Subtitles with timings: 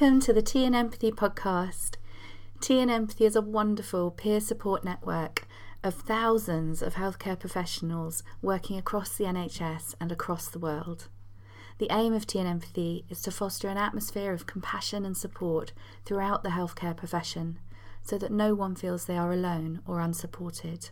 [0.00, 1.96] Welcome to the Tea and Empathy podcast.
[2.62, 5.46] Tea and Empathy is a wonderful peer support network
[5.84, 11.08] of thousands of healthcare professionals working across the NHS and across the world.
[11.76, 15.74] The aim of Tea and Empathy is to foster an atmosphere of compassion and support
[16.06, 17.58] throughout the healthcare profession
[18.02, 20.88] so that no one feels they are alone or unsupported.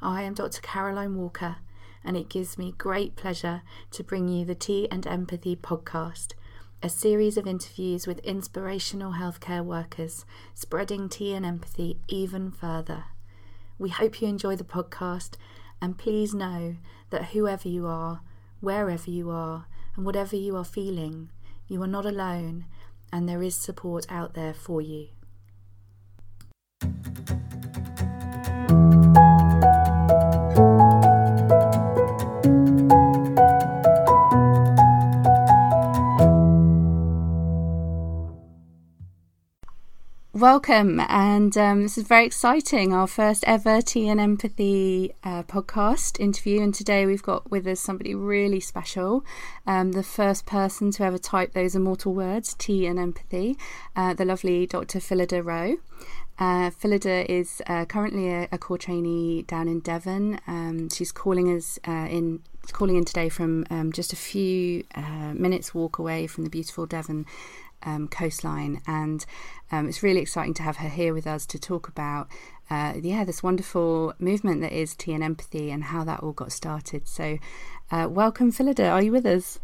[0.00, 0.60] I am Dr.
[0.62, 1.56] Caroline Walker,
[2.04, 6.34] and it gives me great pleasure to bring you the Tea and Empathy podcast
[6.82, 13.04] a series of interviews with inspirational healthcare workers, spreading tea and empathy even further.
[13.78, 15.34] We hope you enjoy the podcast,
[15.82, 16.76] and please know
[17.10, 18.22] that whoever you are,
[18.60, 21.30] wherever you are, and whatever you are feeling,
[21.68, 22.64] you are not alone,
[23.12, 25.08] and there is support out there for you.
[40.40, 42.94] Welcome, and um, this is very exciting.
[42.94, 47.78] Our first ever Tea and Empathy uh, podcast interview, and today we've got with us
[47.78, 49.22] somebody really special.
[49.66, 53.58] Um, the first person to ever type those immortal words, Tea and Empathy,
[53.94, 54.98] uh, the lovely Dr.
[54.98, 55.76] Phillida Rowe.
[56.38, 60.40] Uh, Phillida is uh, currently a, a, core trainee down in Devon.
[60.46, 62.40] Um, she's calling us uh, in
[62.72, 66.86] calling in today from um, just a few uh, minutes walk away from the beautiful
[66.86, 67.26] Devon
[67.82, 69.24] um, coastline, and
[69.70, 72.28] um, it's really exciting to have her here with us to talk about,
[72.70, 76.52] uh, yeah, this wonderful movement that is Tea and Empathy and how that all got
[76.52, 77.08] started.
[77.08, 77.38] So,
[77.90, 78.88] uh, welcome, Phillida.
[78.88, 79.58] Are you with us?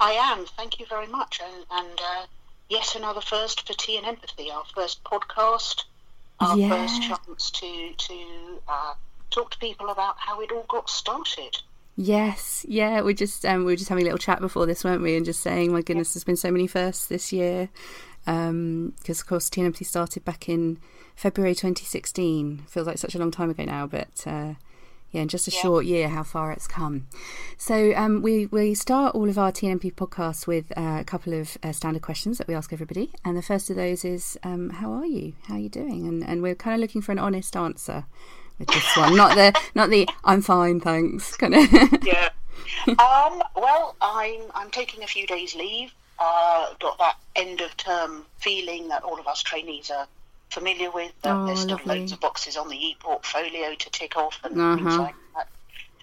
[0.00, 0.44] I am.
[0.44, 2.26] Thank you very much, and, and uh,
[2.68, 5.84] yet another first for Tea and Empathy, our first podcast,
[6.40, 6.68] our yeah.
[6.68, 8.94] first chance to to uh,
[9.30, 11.58] talk to people about how it all got started.
[12.00, 15.02] Yes, yeah, we just um, we were just having a little chat before this, weren't
[15.02, 15.16] we?
[15.16, 17.70] And just saying, my goodness, there's been so many firsts this year.
[18.24, 20.78] Because um, of course, Empathy started back in
[21.16, 22.66] February 2016.
[22.68, 24.54] Feels like such a long time ago now, but uh,
[25.10, 25.60] yeah, in just a yeah.
[25.60, 27.08] short year, how far it's come.
[27.56, 31.58] So um, we we start all of our TNMP podcasts with uh, a couple of
[31.64, 34.92] uh, standard questions that we ask everybody, and the first of those is, um, "How
[34.92, 35.32] are you?
[35.48, 38.04] How are you doing?" And and we're kind of looking for an honest answer
[38.58, 41.72] with this one, not the not the I'm fine, thanks kind of.
[42.02, 42.30] yeah.
[42.86, 45.92] Um, well, I'm I'm taking a few days leave.
[46.18, 50.06] Uh, got that end of term feeling that all of us trainees are
[50.50, 51.12] familiar with.
[51.22, 52.00] That oh, there's still lovely.
[52.00, 54.76] loads of boxes on the e-portfolio to tick off and uh-huh.
[54.76, 55.48] things like that.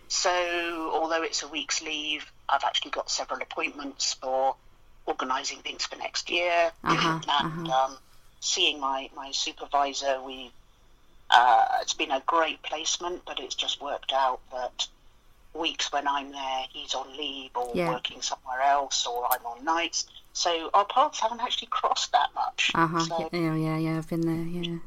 [0.07, 4.55] So, although it's a week's leave, I've actually got several appointments for
[5.05, 7.09] organising things for next year uh-huh.
[7.13, 7.85] and uh-huh.
[7.85, 7.97] Um,
[8.39, 10.21] seeing my, my supervisor.
[10.21, 10.51] We
[11.29, 14.87] uh, it's been a great placement, but it's just worked out that
[15.53, 17.89] weeks when I'm there, he's on leave or yeah.
[17.89, 20.07] working somewhere else, or I'm on nights.
[20.33, 22.71] So our paths haven't actually crossed that much.
[22.75, 22.99] Uh huh.
[22.99, 23.97] So yeah, yeah, yeah.
[23.97, 24.63] I've been there.
[24.63, 24.77] Yeah.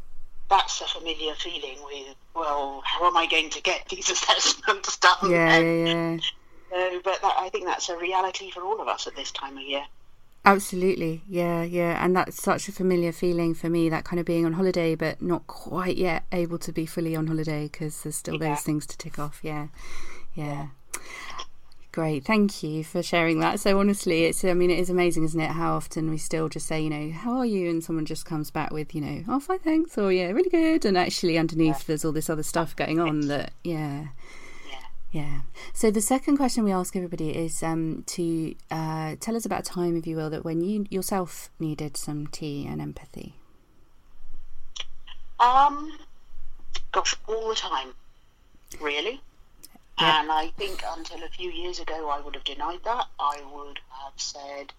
[0.50, 1.78] That's a familiar feeling.
[1.84, 5.31] With well, how am I going to get these assessments done?
[5.31, 6.19] Yeah, yeah, yeah.
[6.70, 9.56] Uh, but that, I think that's a reality for all of us at this time
[9.56, 9.87] of year.
[10.48, 13.91] Absolutely, yeah, yeah, and that's such a familiar feeling for me.
[13.91, 17.26] That kind of being on holiday, but not quite yet able to be fully on
[17.26, 18.48] holiday because there's still yeah.
[18.48, 19.41] those things to tick off.
[19.42, 19.66] Yeah,
[20.34, 20.69] yeah.
[21.92, 23.60] Great, thank you for sharing that.
[23.60, 25.50] So honestly, it's I mean it is amazing, isn't it?
[25.50, 28.50] How often we still just say, you know, how are you, and someone just comes
[28.50, 31.84] back with, you know, oh fine, thanks, or yeah, really good, and actually underneath yeah.
[31.88, 34.06] there's all this other stuff going on that, yeah,
[35.10, 35.41] yeah.
[35.72, 39.70] So the second question we ask everybody is um, to uh, tell us about a
[39.70, 43.34] time, if you will, that when you yourself needed some tea and empathy.
[45.41, 45.98] Um,
[46.92, 47.94] gosh, all the time,
[48.80, 49.20] really.
[49.98, 50.20] Yeah.
[50.20, 53.06] And I think until a few years ago, I would have denied that.
[53.19, 54.72] I would have said,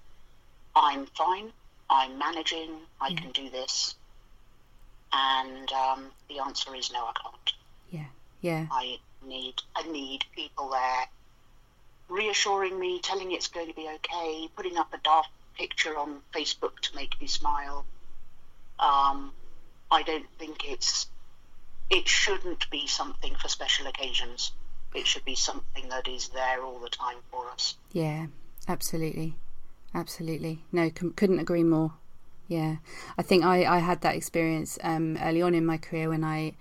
[0.75, 1.51] "I'm fine.
[1.89, 2.69] I'm managing.
[3.01, 3.19] I yeah.
[3.19, 3.95] can do this."
[5.11, 7.53] And um, the answer is no, I can't.
[7.89, 8.05] Yeah.
[8.41, 8.67] Yeah.
[8.71, 8.99] I
[9.29, 11.05] need I need people there
[12.09, 15.27] reassuring me, telling me it's going to be okay, putting up a dark
[15.57, 17.85] picture on Facebook to make me smile.
[18.79, 19.31] Um,
[19.91, 21.07] I don't think it's
[21.89, 24.51] it shouldn't be something for special occasions.
[24.93, 27.75] It should be something that is there all the time for us.
[27.91, 28.27] Yeah,
[28.67, 29.35] absolutely,
[29.93, 30.63] absolutely.
[30.71, 31.93] No, couldn't agree more.
[32.47, 32.77] Yeah,
[33.17, 36.53] I think I I had that experience um, early on in my career when I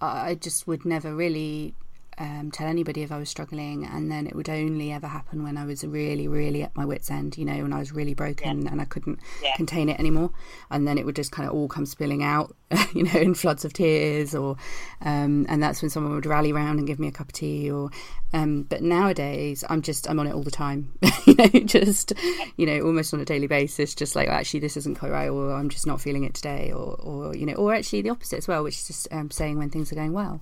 [0.00, 1.74] I just would never really
[2.18, 5.56] um, tell anybody if I was struggling, and then it would only ever happen when
[5.56, 8.62] I was really, really at my wits' end, you know, when I was really broken
[8.62, 8.72] yeah.
[8.72, 9.54] and I couldn't yeah.
[9.54, 10.30] contain it anymore,
[10.70, 12.56] and then it would just kind of all come spilling out,
[12.92, 14.56] you know, in floods of tears, or
[15.02, 17.70] um, and that's when someone would rally around and give me a cup of tea,
[17.70, 17.90] or
[18.32, 20.92] um, but nowadays I'm just I'm on it all the time,
[21.24, 22.12] you know, just
[22.56, 25.52] you know, almost on a daily basis, just like actually this isn't quite right, or
[25.52, 28.48] I'm just not feeling it today, or or you know, or actually the opposite as
[28.48, 30.40] well, which is just um, saying when things are going well.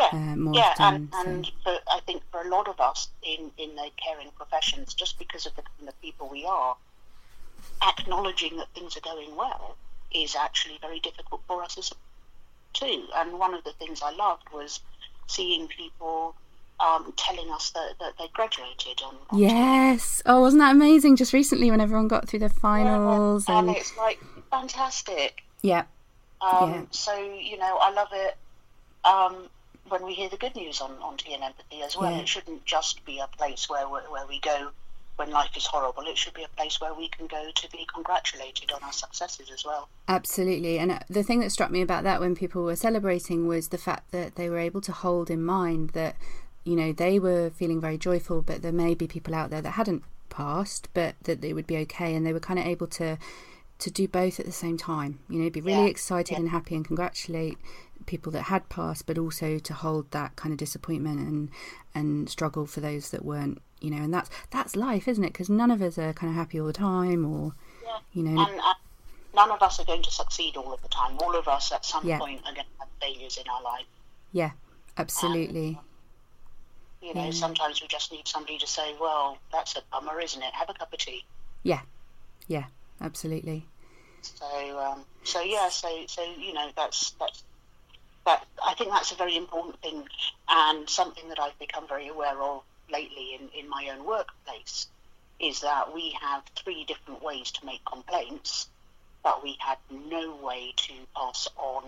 [0.00, 3.50] Yeah, uh, yeah, often, and, and for, I think for a lot of us in,
[3.58, 6.76] in the caring professions, just because of the kind of people we are,
[7.82, 9.76] acknowledging that things are going well
[10.12, 11.92] is actually very difficult for us as
[12.72, 13.04] too.
[13.16, 14.80] And one of the things I loved was
[15.26, 16.34] seeing people
[16.80, 20.22] um, telling us that, that they graduated on, on yes.
[20.24, 20.34] Time.
[20.34, 21.16] oh wasn't that amazing?
[21.16, 23.68] Just recently when everyone got through their finals yeah, and...
[23.68, 23.76] and...
[23.76, 24.18] it's like
[24.50, 25.42] fantastic.
[25.62, 25.84] Yeah.
[26.40, 26.82] Um, yeah.
[26.90, 28.36] so you know i love it.
[29.04, 29.48] Um,
[29.90, 32.10] when we hear the good news on, on tea and empathy as well.
[32.10, 32.20] Yeah.
[32.20, 34.70] It shouldn't just be a place where, where we go
[35.16, 36.04] when life is horrible.
[36.06, 39.50] It should be a place where we can go to be congratulated on our successes
[39.52, 39.88] as well.
[40.08, 40.78] Absolutely.
[40.78, 43.78] And uh, the thing that struck me about that when people were celebrating was the
[43.78, 46.16] fact that they were able to hold in mind that,
[46.64, 49.72] you know, they were feeling very joyful, but there may be people out there that
[49.72, 52.14] hadn't passed, but that they would be okay.
[52.14, 53.18] And they were kind of able to
[53.80, 55.20] to do both at the same time.
[55.28, 55.86] You know, be really yeah.
[55.86, 56.40] excited yeah.
[56.40, 57.58] and happy and congratulate
[58.10, 61.48] people that had passed, but also to hold that kind of disappointment and
[61.94, 63.62] and struggle for those that weren't.
[63.80, 65.32] You know, and that's that's life, isn't it?
[65.32, 67.98] Because none of us are kind of happy all the time, or yeah.
[68.12, 68.42] you know.
[68.42, 68.74] And, uh,
[69.34, 71.16] none of us are going to succeed all of the time.
[71.20, 72.18] All of us at some yeah.
[72.18, 73.86] point are going to have failures in our life.
[74.32, 74.50] Yeah,
[74.98, 75.78] absolutely.
[77.00, 77.30] You know, yeah.
[77.30, 80.52] sometimes we just need somebody to say, "Well, that's a bummer, isn't it?
[80.52, 81.24] Have a cup of tea."
[81.62, 81.80] Yeah,
[82.48, 82.64] yeah,
[83.00, 83.66] absolutely.
[84.22, 87.44] So, um, so yeah, so so you know, that's that's
[88.26, 90.04] that I think that's a very important thing
[90.48, 94.88] and something that I've become very aware of lately in, in my own workplace
[95.40, 98.68] is that we have three different ways to make complaints,
[99.22, 101.84] but we had no way to pass on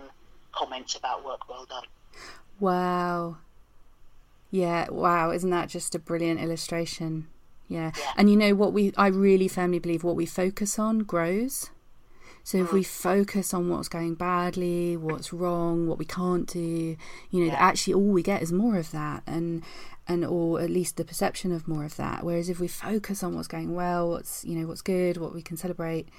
[0.51, 1.83] comments about work well done.
[2.59, 3.37] Wow.
[4.49, 7.27] Yeah, wow, isn't that just a brilliant illustration?
[7.67, 7.91] Yeah.
[7.97, 8.11] yeah.
[8.17, 11.69] And you know what we I really firmly believe what we focus on grows.
[12.43, 16.97] So if we focus on what's going badly, what's wrong, what we can't do,
[17.29, 17.55] you know, yeah.
[17.57, 19.63] actually all we get is more of that, and
[20.09, 22.25] and or at least the perception of more of that.
[22.25, 25.41] Whereas if we focus on what's going well, what's you know what's good, what we
[25.41, 26.09] can celebrate,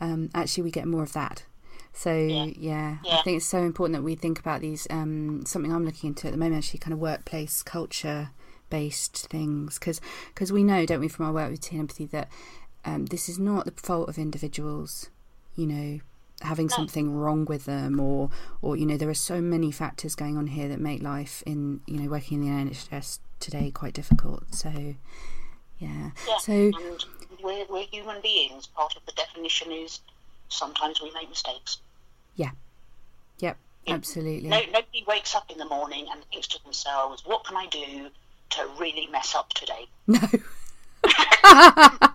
[0.00, 1.44] um, actually we get more of that.
[1.92, 2.44] So yeah.
[2.56, 3.18] Yeah, yeah.
[3.18, 4.86] I think it's so important that we think about these.
[4.90, 8.30] Um, something I'm looking into at the moment, actually, kind of workplace culture
[8.70, 12.06] based things, because because we know, don't we, from our work with Tea and Empathy
[12.06, 12.28] that
[12.84, 15.10] um, this is not the fault of individuals
[15.56, 16.00] you know
[16.42, 18.28] having something wrong with them or
[18.60, 21.80] or you know there are so many factors going on here that make life in
[21.86, 24.54] you know working in the NHS today quite difficult.
[24.54, 24.94] So
[25.78, 26.38] yeah, yeah.
[26.38, 27.04] so and
[27.42, 28.66] we're, we're human beings.
[28.66, 30.00] Part of the definition is
[30.48, 31.78] sometimes we make mistakes.
[32.36, 32.50] Yeah.
[33.38, 33.56] Yep
[33.88, 34.48] absolutely.
[34.48, 38.08] No, nobody wakes up in the morning and thinks to themselves what can I do
[38.50, 39.86] to really mess up today?
[40.06, 40.18] No.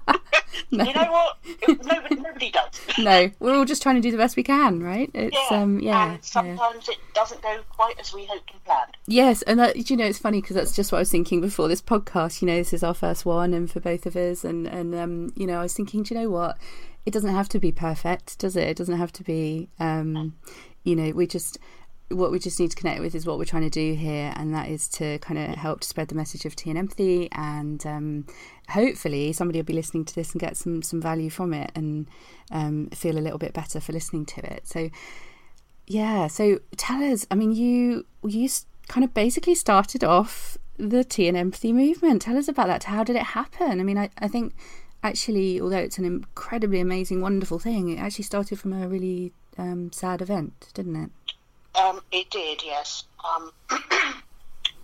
[0.72, 1.38] You know what?
[1.84, 2.70] nobody, nobody does.
[3.04, 5.10] No, we're all just trying to do the best we can, right?
[5.14, 6.14] It's yeah, um, yeah.
[6.14, 6.94] And sometimes yeah.
[6.94, 8.98] it doesn't go quite as we hoped and planned.
[9.08, 11.68] Yes, and that, you know, it's funny because that's just what I was thinking before
[11.68, 12.42] this podcast.
[12.42, 15.34] You know, this is our first one, and for both of us, and and um,
[15.36, 16.58] you know, I was thinking, do you know what?
[17.06, 18.68] It doesn't have to be perfect, does it?
[18.68, 20.36] It doesn't have to be, um,
[20.84, 21.58] you know, we just
[22.10, 24.54] what we just need to connect with is what we're trying to do here, and
[24.54, 27.30] that is to kind of help to spread the message of tea and empathy.
[27.32, 28.26] And um,
[28.70, 32.08] hopefully, somebody will be listening to this and get some some value from it, and
[32.52, 34.68] um, feel a little bit better for listening to it.
[34.68, 34.90] So,
[35.88, 36.28] yeah.
[36.28, 37.26] So tell us.
[37.32, 38.50] I mean, you you
[38.88, 42.22] kind of basically started off the tea and empathy movement.
[42.22, 42.86] Tell us about that.
[42.86, 43.80] How did it happen?
[43.80, 44.54] I mean, I, I think
[45.04, 49.92] actually, although it's an incredibly amazing, wonderful thing, it actually started from a really um,
[49.92, 51.10] sad event, didn't it?
[51.80, 53.04] Um, it did, yes.
[53.24, 53.52] Um,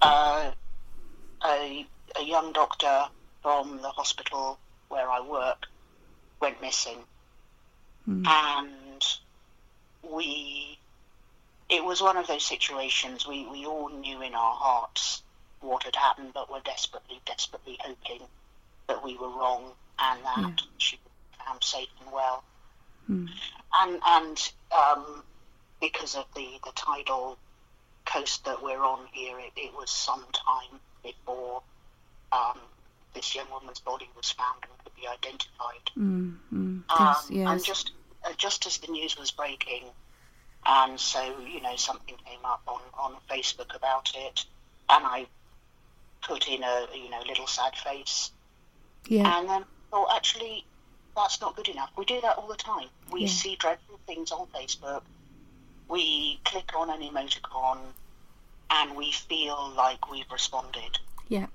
[0.01, 0.51] uh,
[1.43, 1.87] a,
[2.19, 3.05] a young doctor
[3.45, 5.67] from the hospital where I work
[6.41, 6.97] went missing.
[8.09, 8.25] Mm.
[8.25, 9.03] And
[10.01, 10.79] we,
[11.69, 15.21] it was one of those situations we, we all knew in our hearts
[15.61, 18.25] what had happened, but were desperately, desperately hoping
[18.87, 20.65] that we were wrong and that yeah.
[20.79, 22.43] she would be found safe and well.
[23.07, 23.29] Mm.
[23.75, 25.23] And, and um,
[25.79, 27.37] because of the, the tidal
[28.07, 31.61] coast that we're on here, it, it was some time before
[32.31, 32.57] um,
[33.15, 35.85] this young woman's body was found and could be identified.
[35.97, 37.49] Mm, mm, um, yes.
[37.49, 37.91] And just
[38.25, 39.85] uh, just as the news was breaking,
[40.65, 44.45] and so you know something came up on, on Facebook about it.
[44.89, 45.25] and I
[46.21, 48.31] put in a you know little sad face,
[49.07, 49.39] Yeah.
[49.39, 50.65] and then thought actually
[51.15, 51.89] that's not good enough.
[51.97, 52.89] We do that all the time.
[53.11, 53.27] We Yeah.
[53.27, 55.01] see dreadful things on Facebook.
[55.87, 57.79] We click on an emoticon,
[58.71, 60.99] and we feel like we've responded.
[61.29, 61.47] Yeah.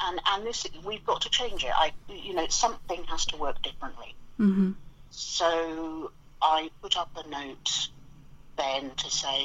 [0.00, 1.72] And and this we've got to change it.
[1.74, 4.14] I you know something has to work differently.
[4.38, 4.74] Mhm.
[5.10, 7.88] So I put up a note
[8.56, 9.44] then to say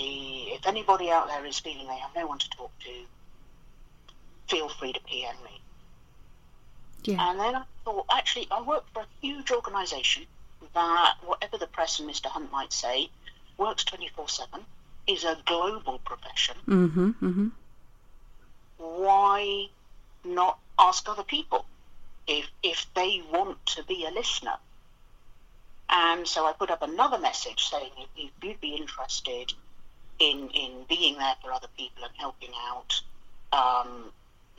[0.56, 3.06] if anybody out there is feeling they have no one to talk to,
[4.48, 5.62] feel free to PM me.
[7.04, 7.30] Yeah.
[7.30, 10.26] And then I thought, actually, I work for a huge organisation
[10.74, 12.28] that, whatever the press and Mr.
[12.28, 13.10] Hunt might say,
[13.58, 14.66] works 24 7,
[15.08, 16.56] is a global profession.
[16.66, 17.16] Mhm.
[17.20, 17.52] Mhm.
[18.78, 19.70] Why
[20.26, 21.66] not ask other people
[22.28, 24.58] if, if they want to be a listener?
[25.90, 29.54] And so I put up another message saying if, if you'd be interested
[30.20, 33.02] in, in being there for other people and helping out,
[33.52, 34.12] um,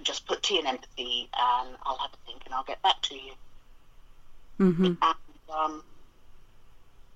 [0.02, 3.14] just put T and empathy and I'll have a think and I'll get back to
[3.14, 3.32] you.
[4.60, 4.96] Mhm.
[5.02, 5.82] And, um,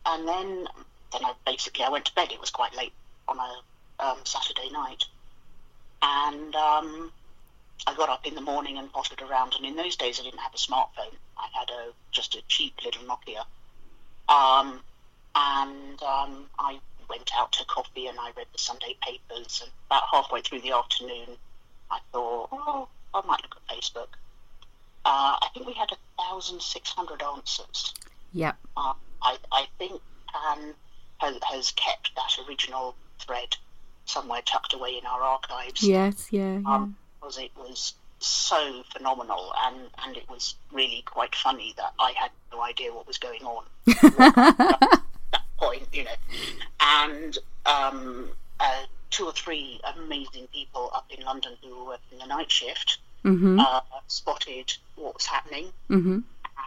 [0.07, 0.69] and then,
[1.13, 2.33] then I basically I went to bed.
[2.33, 2.93] It was quite late
[3.29, 5.05] on a um, Saturday night,
[6.03, 7.13] and um,
[7.87, 9.55] I got up in the morning and pottered around.
[9.57, 11.15] And in those days, I didn't have a smartphone.
[11.37, 13.45] I had a just a cheap little Nokia.
[14.29, 14.81] Um,
[15.35, 19.61] and um, I went out to coffee and I read the Sunday papers.
[19.63, 21.37] And about halfway through the afternoon,
[21.91, 24.09] I thought, oh, I might look at Facebook.
[25.05, 27.95] Uh, I think we had 1,600 answers.
[28.33, 28.57] Yep.
[28.77, 28.93] Uh,
[29.23, 30.75] I, I think Pan
[31.19, 33.57] has, has kept that original thread
[34.05, 35.83] somewhere tucked away in our archives.
[35.83, 36.29] Yes.
[36.31, 36.61] Yeah.
[36.67, 36.87] Yeah.
[37.21, 42.31] Because it was so phenomenal and, and it was really quite funny that I had
[42.53, 45.03] no idea what was going on at that
[45.59, 46.11] point, you know.
[46.81, 52.27] And um, uh, two or three amazing people up in London who were working the
[52.27, 53.61] night shift mhm.
[53.61, 56.23] uh, spotted what was happening Mhm.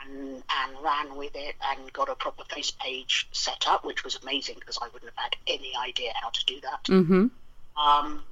[0.06, 4.16] and, and ran with it and got a proper face page set up, which was
[4.22, 6.84] amazing because I wouldn't have had any idea how to do that.
[6.86, 7.30] Mhm.
[7.78, 8.24] Um,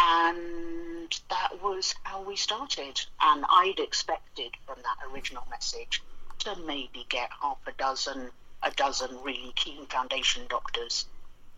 [0.00, 3.00] and that was how we started.
[3.20, 6.02] And I'd expected from that original message
[6.40, 8.30] to maybe get half a dozen,
[8.62, 11.06] a dozen really keen foundation doctors.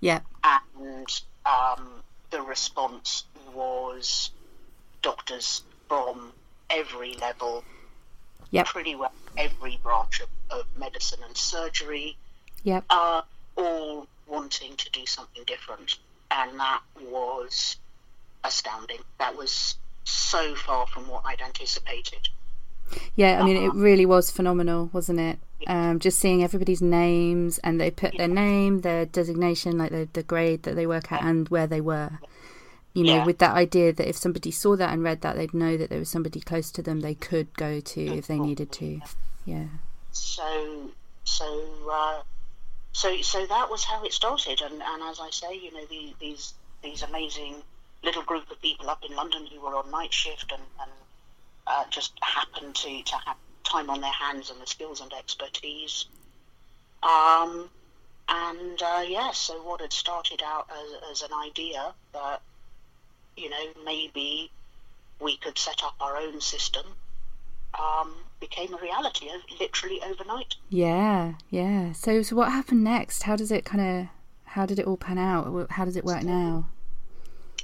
[0.00, 0.24] Yep.
[0.42, 4.30] And um, the response was
[5.02, 6.32] doctors from
[6.70, 7.64] every level,
[8.50, 8.66] Yep.
[8.66, 12.16] pretty well every branch of, of medicine and surgery,
[12.64, 12.84] Yep.
[12.90, 13.22] uh,
[13.56, 15.98] all wanting to do something different.
[16.30, 17.76] And that was
[18.44, 18.98] astounding.
[19.18, 22.28] That was so far from what I'd anticipated.
[23.16, 25.38] Yeah, I mean, it really was phenomenal, wasn't it?
[25.66, 30.22] Um, just seeing everybody's names and they put their name, their designation, like the, the
[30.22, 32.18] grade that they work at, and where they were.
[32.92, 33.24] You know, Yeah.
[33.24, 35.98] with that idea that if somebody saw that and read that, they'd know that there
[35.98, 39.00] was somebody close to them they could go to if they needed to.
[39.46, 39.66] Yeah.
[40.10, 40.90] So,
[41.24, 42.20] so, uh,
[42.92, 44.60] so, so that was how it started.
[44.60, 47.62] And, and as I say, you know, the, these these amazing
[48.02, 50.90] little group of people up in London who were on night shift and, and
[51.66, 56.06] uh, just happened to, to have time on their hands and the skills and expertise.
[57.02, 57.70] Um,
[58.28, 62.42] and uh, yeah, so what had started out as, as an idea that,
[63.36, 64.50] you know, maybe
[65.20, 66.84] we could set up our own system
[67.78, 69.28] um, became a reality
[69.58, 70.56] literally overnight.
[70.68, 71.92] Yeah, yeah.
[71.92, 73.22] So, so what happened next?
[73.22, 74.08] How does it kind of,
[74.44, 75.70] how did it all pan out?
[75.70, 76.68] How does it work now?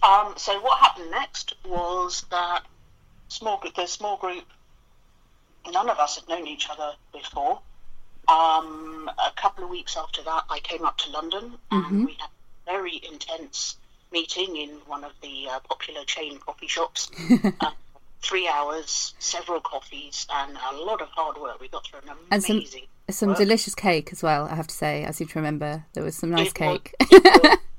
[0.03, 2.63] Um, so what happened next was that
[3.29, 4.45] small group, the small group,
[5.71, 7.61] none of us had known each other before.
[8.29, 12.29] Um, a couple of weeks after that, I came up to London and we had
[12.29, 13.77] a very intense
[14.13, 17.11] meeting in one of the uh, popular chain coffee shops.
[17.61, 17.71] uh,
[18.23, 21.61] three hours, several coffees, and a lot of hard work.
[21.61, 22.85] We got through an And some- amazing.
[23.11, 25.07] Some delicious cake as well, I have to say.
[25.07, 26.95] I seem to remember there was some nice It cake.
[27.11, 27.59] was-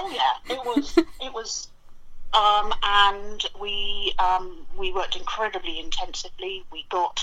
[0.00, 0.98] oh yeah, it was.
[1.22, 1.68] It was.
[2.32, 6.64] Um, and we um, we worked incredibly intensively.
[6.72, 7.20] We got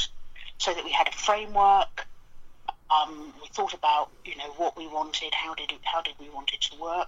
[0.59, 2.05] so that we had a framework.
[2.91, 6.29] Um, we thought about you know what we wanted, how did it, how did we
[6.29, 7.07] want it to work,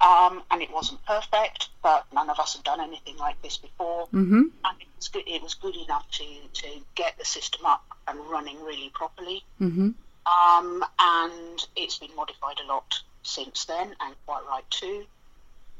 [0.00, 4.06] um, and it wasn't perfect, but none of us had done anything like this before,
[4.06, 5.24] hmm and it was good.
[5.26, 9.44] It was good enough to to get the system up and running really properly.
[9.58, 9.90] hmm
[10.24, 15.04] Um, and it's been modified a lot since then, and quite right too.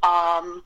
[0.03, 0.63] Um,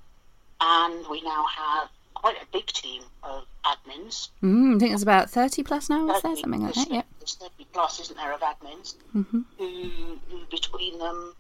[0.61, 4.31] and we now have quite a big team of admins.
[4.43, 6.37] Mm, I think there's about 30 plus now, is there?
[6.37, 7.03] Something like that, yeah.
[7.21, 11.35] There's 30 plus, isn't there, of admins hmm who, who between them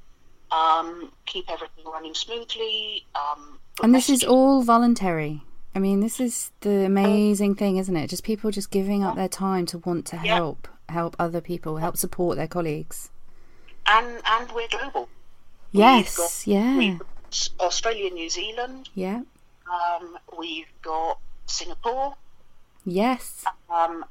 [0.50, 5.42] um, keep everything running smoothly, um, And this is all voluntary.
[5.74, 8.08] I mean, this is the amazing thing, isn't it?
[8.08, 11.96] Just people just giving up their time to want to help, help other people, help
[11.96, 13.10] support their colleagues.
[13.86, 15.08] And and we're global.
[15.72, 16.98] Yes, got, yeah.
[17.60, 18.88] Australia, New Zealand.
[18.94, 19.22] Yeah.
[19.70, 22.14] Um, we've got Singapore.
[22.84, 23.44] Yes.
[23.70, 24.04] Um,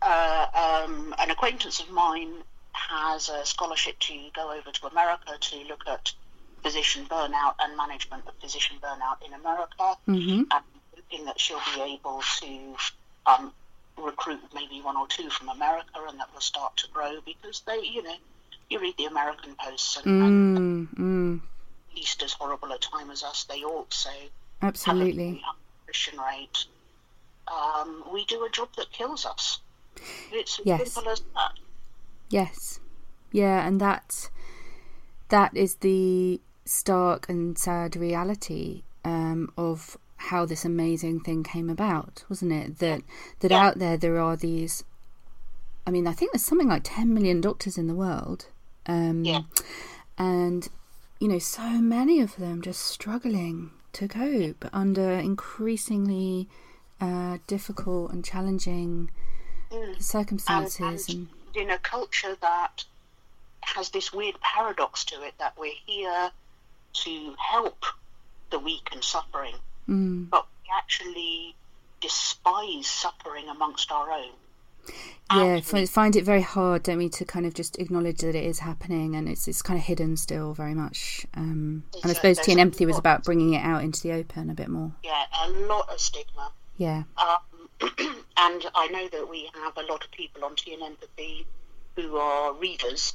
[0.00, 2.32] uh, um, an acquaintance of mine
[2.72, 6.12] has a scholarship to go over to America to look at
[6.62, 9.96] physician burnout and management of physician burnout in America.
[10.08, 10.42] Mm-hmm.
[10.50, 12.76] And hoping that she'll be able to
[13.26, 13.52] um,
[13.98, 17.80] recruit maybe one or two from America and that will start to grow because they,
[17.80, 18.14] you know,
[18.70, 21.40] you read the American posts and, mm, and mm.
[21.90, 24.10] at least as horrible a time as us, they also
[24.62, 26.66] absolutely have a attrition rate.
[27.48, 29.60] Um, we do a job that kills us.
[30.32, 30.92] It's as Yes.
[30.92, 31.52] simple as that.
[32.30, 32.80] Yes.
[33.32, 34.30] Yeah, and that
[35.28, 42.24] that is the stark and sad reality um, of how this amazing thing came about,
[42.28, 42.78] wasn't it?
[42.78, 43.02] That
[43.40, 43.66] that Yeah.
[43.66, 44.84] out there there are these
[45.86, 48.46] I mean, I think there's something like 10 million doctors in the world.
[48.86, 49.42] Um, Yeah.
[50.18, 50.68] And,
[51.20, 56.48] you know, so many of them just struggling to cope under increasingly
[57.00, 59.10] uh, difficult and challenging
[59.74, 60.02] Mm.
[60.02, 60.80] circumstances.
[61.08, 62.84] and, and and in a culture that
[63.62, 66.30] has this weird paradox to it that we're here
[66.92, 67.84] to help
[68.50, 69.54] the weak and suffering,
[69.88, 70.28] mm.
[70.30, 71.54] but we actually
[72.00, 74.30] despise suffering amongst our own.
[75.34, 78.44] Yeah And find it very hard don't we to kind of just acknowledge that it
[78.44, 82.36] is happening and it's it's kind of hidden still very much um, and i suppose
[82.36, 84.68] there's tea and a empathy was about bringing it out into the open a bit
[84.68, 84.92] more.
[85.02, 86.50] Yeah, a lot of stigma.
[86.76, 87.04] yeah.
[87.16, 87.68] Um,
[88.36, 91.46] and I know that we have a lot of people on Tea and Empathy
[91.96, 93.14] who are readers.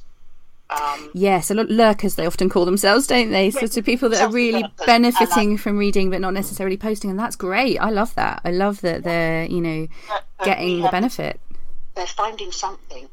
[0.70, 3.50] Um, yes a lot lurkers they often call themselves don't they?
[3.50, 7.34] So to people that are really benefiting from reading but not necessarily posting and that's
[7.34, 8.40] great i love that.
[8.44, 9.88] I love that they're you know
[10.44, 11.40] getting the benefit
[11.94, 13.08] they're finding something.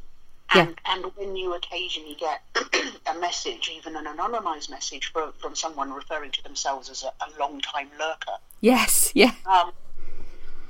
[0.55, 0.61] Yeah.
[0.61, 2.41] And, and when you occasionally get
[3.05, 7.39] a message, even an anonymized message from, from someone referring to themselves as a, a
[7.39, 9.71] long time lurker, yes yeah um,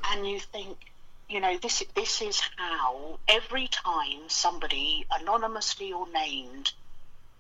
[0.06, 0.78] and you think,
[1.30, 6.74] you know, this this is how every time somebody, anonymously or named,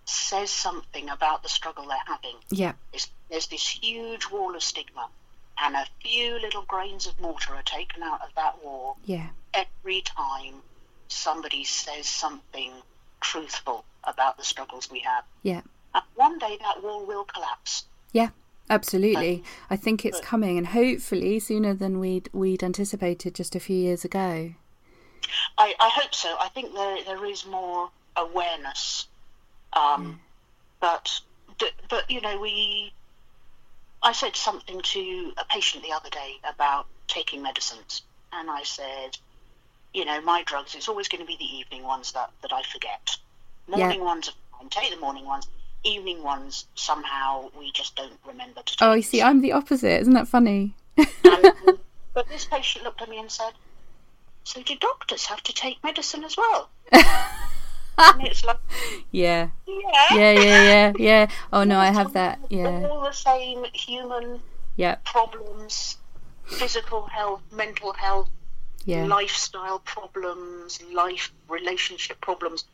[0.05, 2.73] says something about the struggle they're having, yeah
[3.29, 5.07] there's this huge wall of stigma,
[5.61, 10.01] and a few little grains of mortar are taken out of that wall yeah every
[10.01, 10.55] time
[11.07, 12.71] somebody says something
[13.21, 15.23] truthful about the struggles we have.
[15.43, 15.61] yeah
[15.93, 17.85] And one day that wall will collapse.
[18.13, 18.29] Yeah,
[18.69, 19.43] absolutely.
[19.69, 24.05] I think it's coming, and hopefully sooner than we'd we'd anticipated just a few years
[24.05, 24.53] ago.
[25.57, 26.35] I, I hope so.
[26.39, 29.07] I think there there is more awareness,
[29.73, 30.19] um,
[30.79, 31.19] but
[31.89, 32.93] but you know we.
[34.01, 39.17] I said something to a patient the other day about taking medicines, and I said,
[39.93, 40.75] you know, my drugs.
[40.75, 43.17] It's always going to be the evening ones that that I forget.
[43.67, 44.69] Morning ones are fine.
[44.69, 45.47] Take the morning ones.
[45.83, 48.81] Evening ones somehow we just don't remember to oh, take.
[48.81, 50.01] Oh, you see, I'm the opposite.
[50.01, 50.73] Isn't that funny?
[50.97, 51.07] And-
[51.67, 51.79] um,
[52.13, 53.53] but this patient looked at me and said,
[54.43, 56.69] "So do doctors have to take medicine as well?"
[57.97, 58.59] and it's like,
[59.11, 61.27] yeah, yeah, yeah, yeah, yeah, yeah.
[61.53, 62.39] Oh no, I have that.
[62.49, 64.39] Yeah, All the same human
[64.75, 65.97] yeah, problems,
[66.45, 68.29] physical health, mental health,
[68.85, 69.05] yeah.
[69.05, 72.65] lifestyle problems, life relationship problems.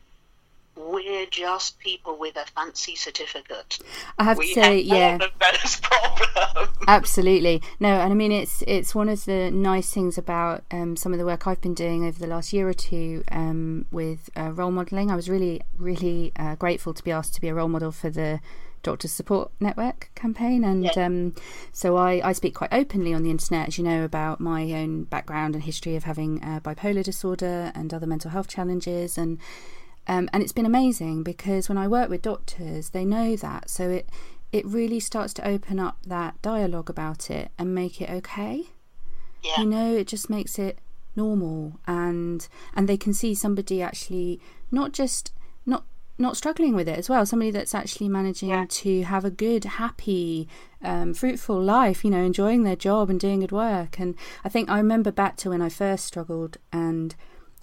[0.76, 3.78] We're just people with a fancy certificate.
[4.18, 5.18] I have to say, have yeah.
[5.18, 6.70] those problems.
[6.88, 7.62] Absolutely.
[7.80, 11.20] No, and I mean it's it's one of the nice things about um, some of
[11.20, 14.72] the work I've been doing over the last year or two um, with uh, role
[14.72, 15.12] modelling.
[15.12, 18.10] I was really really uh, grateful to be asked to be a role model for
[18.10, 18.40] the
[18.82, 21.06] Doctors Support Network campaign, and Yeah.
[21.06, 21.36] um,
[21.72, 25.04] so I, I speak quite openly on the internet, as you know, about my own
[25.06, 29.38] background and history of having uh, bipolar disorder and other mental health challenges, and
[30.08, 33.90] um, and it's been amazing because when I work with doctors, they know that, so
[33.90, 34.10] it
[34.52, 38.66] it really starts to open up that dialogue about it and make it okay.
[39.44, 39.62] Yeah.
[39.62, 40.78] You know, it just makes it
[41.16, 44.40] normal, and and they can see somebody actually
[44.72, 45.32] not just
[45.66, 45.86] not
[46.18, 47.26] not struggling with it as well.
[47.26, 48.66] Somebody that's actually managing Yeah.
[48.70, 50.48] to have a good, happy,
[50.84, 52.06] um, fruitful life.
[52.06, 54.00] You know, enjoying their job and doing good work.
[54.00, 57.16] And I think I remember back to when I first struggled, and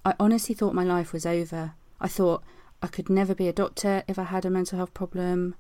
[0.05, 1.74] I honestly thought my life was over.
[2.00, 2.42] I thought
[2.82, 5.54] I could never be a doctor if I had a mental health problem,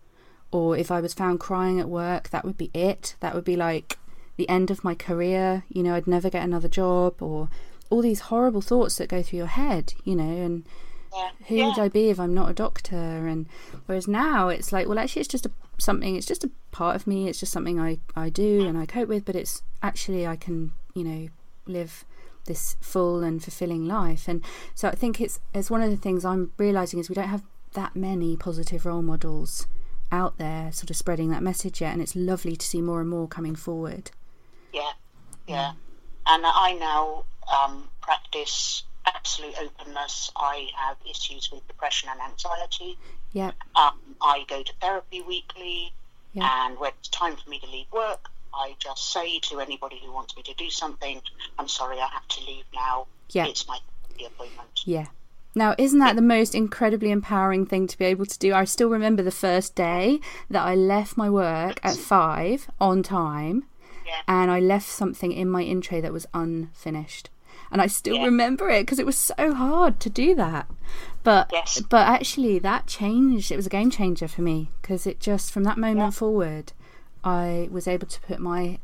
[0.50, 3.14] or if I was found crying at work, that would be it.
[3.20, 3.98] That would be like
[4.36, 5.64] the end of my career.
[5.68, 7.48] You know, I'd never get another job, or
[7.90, 10.64] all these horrible thoughts that go through your head, you know, and
[11.12, 11.30] Yeah.
[11.48, 11.66] who yeah.
[11.68, 12.96] would I be if I'm not a doctor?
[12.96, 13.46] And
[13.86, 16.14] whereas now it's like, well, actually, it's just a something.
[16.16, 17.28] It's just a part of me.
[17.28, 19.24] It's just something I I do and I cope with.
[19.24, 21.28] But it's actually I can you know
[21.66, 22.04] live
[22.46, 24.28] this full and fulfilling life.
[24.28, 27.28] And so I think it's it's one of the things I'm realizing is we don't
[27.28, 29.66] have that many positive role models
[30.12, 31.92] out there, sort of spreading that message yet.
[31.92, 34.10] And it's lovely to see more and more coming forward.
[34.72, 34.92] Yeah,
[35.46, 35.72] yeah.
[36.26, 40.30] And I now um, practice absolute openness.
[40.36, 42.98] I have issues with depression and anxiety.
[43.32, 43.52] Yeah.
[43.74, 45.92] Um, I go to therapy weekly,
[46.32, 46.44] yep.
[46.44, 50.12] and when it's time for me to leave work, I just say to anybody who
[50.12, 51.20] wants me to do something,
[51.58, 53.06] "I'm sorry, I have to leave now.
[53.30, 53.46] Yeah.
[53.46, 53.78] It's my
[54.24, 55.06] appointment." Yeah.
[55.54, 58.54] Now, isn't that the most incredibly empowering thing to be able to do?
[58.54, 63.64] I still remember the first day that I left my work at five on time,
[64.06, 64.20] yeah.
[64.28, 67.30] and I left something in my in tray that was unfinished
[67.70, 68.24] and I still yeah.
[68.24, 70.66] remember it because it was so hard to do that.
[71.22, 71.80] But yes.
[71.88, 73.52] but actually, that changed.
[73.52, 76.10] It was a game changer for me because it just from that moment yeah.
[76.10, 76.72] forward,
[77.24, 78.78] I was able to put my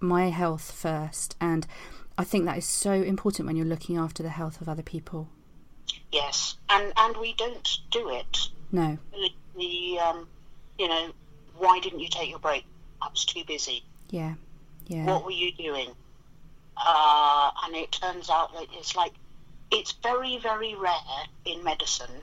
[0.00, 1.66] my health first, and
[2.16, 5.28] I think that is so important when you're looking after the health of other people.
[6.12, 8.48] Yes, and and we don't do it.
[8.72, 8.98] No.
[9.12, 10.28] The, the um,
[10.78, 11.10] you know,
[11.56, 12.64] why didn't you take your break?
[13.00, 13.84] I was too busy.
[14.10, 14.34] Yeah.
[14.86, 15.04] Yeah.
[15.06, 15.90] What were you doing?
[16.76, 19.12] Uh, and it turns out that it's like
[19.70, 20.94] it's very very rare
[21.44, 22.22] in medicine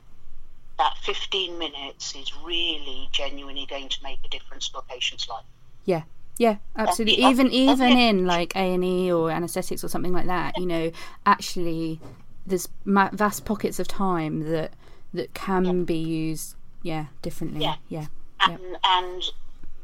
[0.78, 5.46] that 15 minutes is really genuinely going to make a difference to a patient's life.
[5.86, 6.04] Yeah,
[6.38, 7.24] yeah, absolutely.
[7.24, 10.92] even even in like A and E or anaesthetics or something like that, you know,
[11.26, 12.00] actually,
[12.46, 14.74] there's vast pockets of time that
[15.14, 15.84] that can yeah.
[15.84, 17.62] be used, yeah, differently.
[17.62, 18.08] Yeah, yeah,
[18.42, 18.78] and, yeah.
[18.84, 19.24] and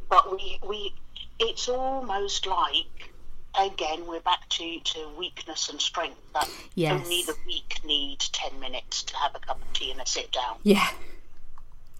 [0.10, 0.94] but we we
[1.40, 3.11] it's almost like
[3.60, 6.20] again, we're back to, to weakness and strength.
[6.34, 7.02] That yes.
[7.02, 10.32] only the weak need 10 minutes to have a cup of tea and a sit
[10.32, 10.58] down.
[10.64, 10.88] Yeah.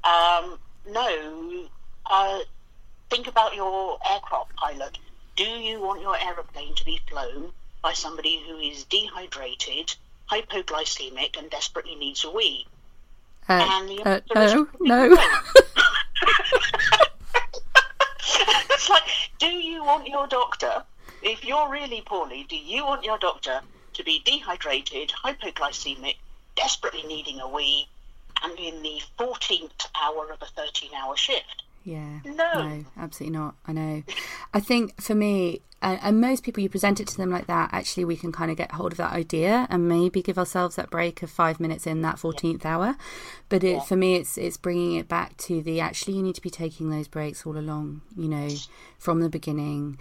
[0.04, 0.58] Um,
[0.90, 1.66] no.
[2.10, 2.40] Uh,
[3.10, 4.98] think about your aircraft pilot.
[5.36, 9.96] Do you want your aeroplane to be flown by somebody who is dehydrated,
[10.30, 12.68] hypoglycemic, and desperately needs a wee?
[13.50, 15.18] Uh, and the uh, no, no.
[18.70, 19.04] it's like,
[19.40, 20.84] do you want your doctor
[21.22, 23.62] if you're really poorly, do you want your doctor
[23.94, 26.16] to be dehydrated, hypoglycemic,
[26.56, 27.88] desperately needing a wee,
[28.44, 31.64] and in the 14th hour of a 13 hour shift?
[31.84, 32.20] Yeah.
[32.26, 32.54] No.
[32.54, 33.56] No, absolutely not.
[33.66, 34.04] I know.
[34.54, 37.72] I think for me, and, and, most people, you present it to them like that,
[37.74, 40.92] actually, we can kind of get hold of that idea and maybe give ourselves that
[40.92, 42.76] break of five minutes in that 14th yeah.
[42.76, 42.96] hour.
[43.50, 43.82] But it, yeah.
[43.82, 46.92] for me, it's it's bringing it back to the actually, you need to be taking
[46.92, 48.50] those breaks all along, you know,
[49.00, 49.98] from the beginning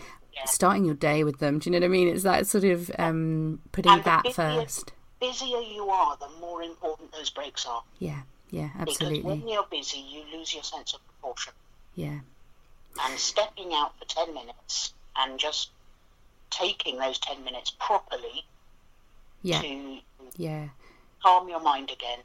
[0.46, 1.58] starting your day with them.
[1.58, 2.08] Do you know what I mean?
[2.08, 4.92] It's that sort of um, putting and that busier, first.
[5.20, 7.82] busier you are, the more important those breaks are.
[7.98, 9.18] Yeah, yeah, absolutely.
[9.18, 11.52] Because when you're busy, you lose your sense of proportion.
[11.94, 12.20] Yeah.
[13.02, 15.70] And stepping out for 10 minutes and just
[16.50, 18.44] taking those 10 minutes properly
[19.42, 19.60] yeah.
[19.60, 19.98] to
[20.36, 20.68] yeah.
[21.22, 22.18] calm your mind again.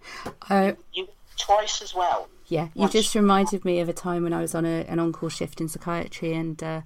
[0.49, 2.29] Uh, you, you twice as well.
[2.47, 5.29] Yeah, you just reminded me of a time when I was on a, an on-call
[5.29, 6.81] shift in psychiatry and uh,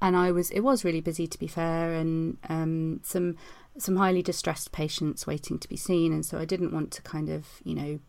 [0.00, 3.36] and I was it was really busy to be fair, and um, some
[3.78, 7.28] some highly distressed patients waiting to be seen, and so I didn't want to kind
[7.28, 8.00] of you know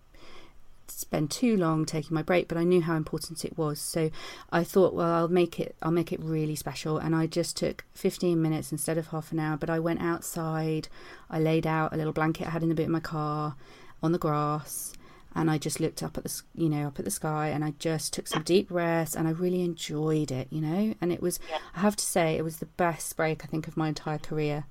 [0.88, 3.80] spend too long taking my break but I knew how important it was.
[3.80, 4.12] So
[4.52, 7.86] I thought well I'll make it I'll make it really special and I just took
[7.94, 10.90] 15 minutes instead of half an hour but I went outside
[11.30, 13.56] I laid out a little blanket I had in the boot of my car
[14.04, 14.94] on the grass
[15.36, 17.74] and I just looked up at the you know up at the sky and I
[17.80, 21.40] just took some deep breaths and I really enjoyed it you know and it was
[21.50, 21.60] yeah.
[21.76, 24.66] I have to say it was the best break I think of my entire career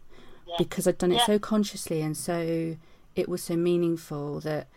[0.46, 0.54] yeah.
[0.58, 1.26] because I'd done it yeah.
[1.26, 2.76] so consciously and so
[3.16, 4.68] it was so meaningful that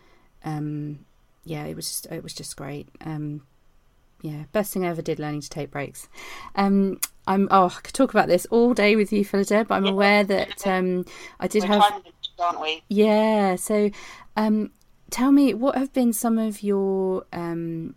[0.44, 1.04] um
[1.44, 3.42] yeah it was just it was just great um
[4.22, 6.08] yeah best thing I ever did learning to take breaks
[6.56, 9.86] um I'm oh I could talk about this all day with you Phillida but I'm
[9.86, 11.04] aware that um
[11.40, 12.02] I did We're have
[12.38, 12.82] aren't we?
[12.88, 13.90] yeah so
[14.36, 14.70] um
[15.14, 17.94] tell me what have been some of your um,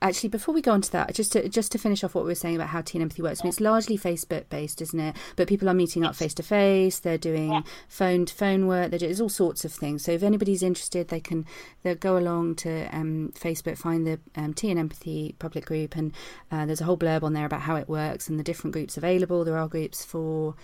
[0.00, 2.30] actually before we go on to that just to just to finish off what we
[2.30, 5.00] were saying about how Tea and Empathy works I mean, it's largely facebook based isn't
[5.00, 5.16] it?
[5.34, 9.20] But people are meeting up face to face they're doing phone to phone work there's
[9.20, 10.04] all sorts of things.
[10.04, 11.44] So if anybody's interested they can
[11.82, 16.12] they'll go along to um, facebook find the um, Tea and Empathy public group and
[16.52, 18.96] uh, there's a whole blurb on there about how it works and the different groups
[18.96, 19.42] available.
[19.42, 20.54] There are groups for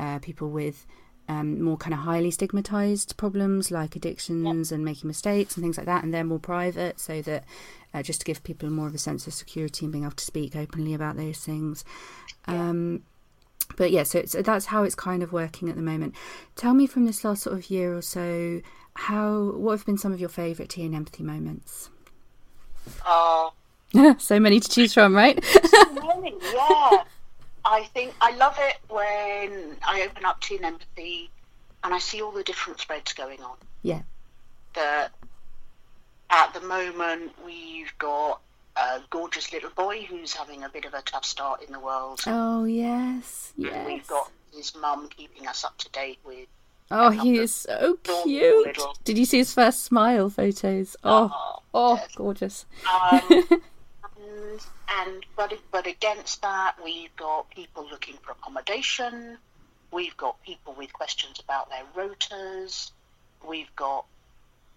[0.00, 0.84] uh, people with
[1.30, 5.86] um, more kind of highly stigmatized problems like addictions and making mistakes and things like
[5.86, 7.44] that, and they're more private, so that
[7.94, 10.24] uh, just to give people more of a sense of security and being able to
[10.24, 11.84] speak openly about those things.
[12.46, 13.04] Um,
[13.76, 16.16] but yeah, so, that's how it's kind of working at the moment.
[16.56, 18.60] Tell me from this last sort of year or so,
[18.94, 21.90] how what have been some of your favourite tea and empathy moments?
[23.06, 23.50] Uh,
[24.18, 25.42] so many to choose from, right?
[25.44, 27.04] so many, yeah.
[27.70, 31.30] I think I love it when I open up Tea and Empathy
[31.84, 33.56] and I see all the different threads going on.
[33.82, 34.02] Yeah.
[34.74, 35.12] That
[36.30, 38.40] at the moment we've got
[38.76, 42.20] a gorgeous little boy who's having a bit of a tough start in the world.
[42.26, 46.48] Oh yes, And we've got his mum keeping us up to date with.
[46.92, 48.66] Oh, he is so cute.
[48.66, 50.96] little- Did you see his first smile photos?
[51.04, 52.14] Oh, Oh, oh, yes.
[52.16, 52.66] gorgeous.
[52.92, 53.20] Um,
[54.50, 54.60] and,
[55.08, 59.38] and but but against that, we've got people looking for accommodation.
[59.92, 62.90] We've got people with questions about their rotas.
[63.46, 64.06] We've got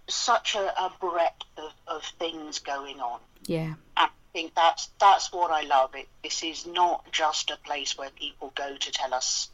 [0.07, 3.19] such a, a breadth of, of things going on.
[3.45, 5.95] Yeah, I think that's that's what I love.
[5.95, 9.49] It this is not just a place where people go to tell us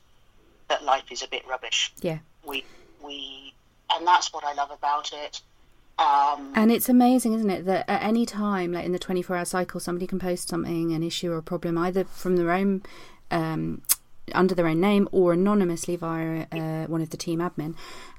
[0.68, 1.92] that life is a bit rubbish.
[2.02, 2.20] yeah.
[2.46, 2.64] We
[3.04, 3.54] we
[3.92, 5.42] and that's what I love about it.
[6.00, 9.46] Um, And it's amazing, isn't it, that at any time, like in the 24 hour
[9.46, 12.84] cycle, somebody can post something, an issue or a problem, either from their own,
[13.32, 13.82] um,
[14.34, 17.76] under their own name or anonymously via uh, one of the team admin.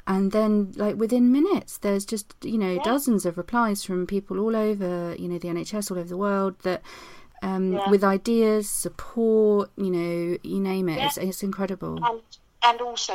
[0.06, 4.56] And then, like within minutes, there's just, you know, dozens of replies from people all
[4.56, 6.82] over, you know, the NHS, all over the world that.
[7.42, 7.88] Um, Yeah.
[7.88, 10.98] With ideas, support, you know, you name it.
[10.98, 11.06] Yeah.
[11.06, 11.98] It's, it's incredible.
[12.04, 12.20] and
[12.62, 13.14] and also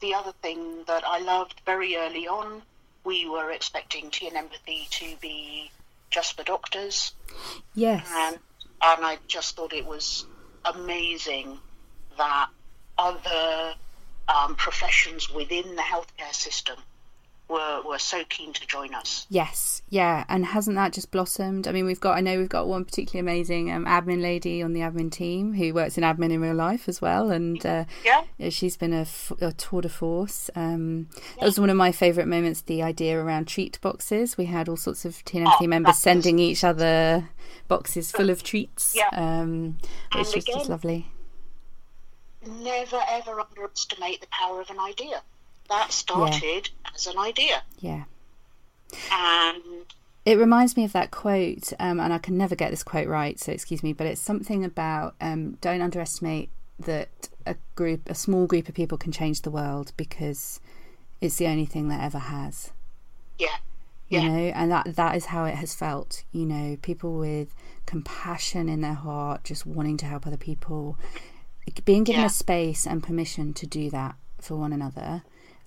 [0.00, 2.62] the other thing that I loved very early on,
[3.04, 5.70] we were expecting Tea and Empathy to be
[6.10, 7.12] just for doctors,
[7.74, 8.06] Yes.
[8.10, 8.38] and
[8.84, 10.26] and I just thought it was
[10.64, 11.58] amazing
[12.18, 12.48] that
[12.98, 13.74] other
[14.28, 16.76] um, professions within the healthcare system
[17.52, 19.26] were were so keen to join us.
[19.28, 21.68] Yes, yeah, and hasn't that just blossomed?
[21.68, 24.72] I mean, we've got I know we've got one particularly amazing um, admin lady on
[24.72, 28.24] the admin team who works in admin in real life as well, and uh, Yeah.
[28.48, 30.48] she's been a, f- a tour de force.
[30.56, 32.62] Um, That was one of my favourite moments.
[32.62, 34.36] The idea around treat boxes.
[34.36, 37.28] We had all sorts of TNMT Oh, members that was- sending each other
[37.68, 39.08] boxes full of treats, Yeah.
[39.12, 39.78] um,
[40.14, 41.08] which And was just lovely.
[42.44, 45.22] Never ever underestimate the power of an idea.
[45.68, 48.04] That started as an idea, Yeah.
[49.10, 49.62] and
[50.24, 53.40] It reminds me of that quote, um, and I can never get this quote right,
[53.40, 56.48] so excuse me, but it's something about um, don't underestimate
[56.78, 60.60] that a group, a small group of people can change the world because
[61.20, 62.70] it's the only thing that ever has.
[63.38, 63.56] yeah,
[64.08, 64.28] You Yeah.
[64.28, 66.22] know, and that that is how it has felt.
[66.32, 67.52] You know, people with
[67.86, 70.96] compassion in their heart, just wanting to help other people,
[71.84, 72.26] being given Yeah.
[72.26, 75.22] a space and permission to do that for one another,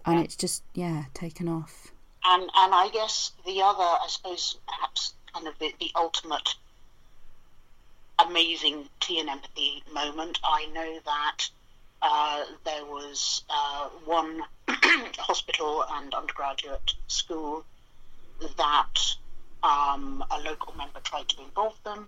[0.05, 1.91] and it's just yeah taken off.
[2.23, 6.55] and and I guess the other, I suppose, perhaps kind of the, the ultimate
[8.19, 10.39] amazing tea and empathy moment.
[10.43, 11.49] I know that
[12.01, 14.41] uh, there was uh, one
[15.17, 17.65] hospital and undergraduate school
[18.57, 18.99] that
[19.63, 22.07] um, a local member tried to involve them,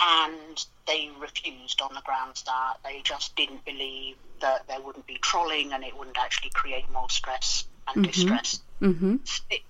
[0.00, 5.18] and they refused on the grounds that they just didn't believe that there wouldn't be
[5.20, 8.60] trolling and it wouldn't actually create more stress and distress.
[8.78, 9.16] hmm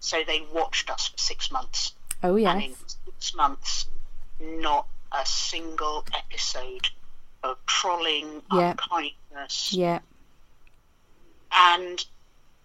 [0.00, 2.74] So they watched us for six months, Oh and in
[3.06, 3.86] six months,
[4.40, 6.88] not a single episode
[7.42, 8.74] of trolling, Yeah.
[8.90, 10.00] unkindness, yeah.
[11.52, 12.04] and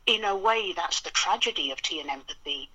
[0.06, 2.70] in a way, that's the tragedy of tea and empathy.